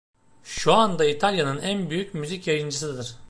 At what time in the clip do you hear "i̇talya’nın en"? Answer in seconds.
1.05-1.89